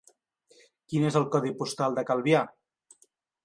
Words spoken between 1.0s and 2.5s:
és el codi postal de Calvià?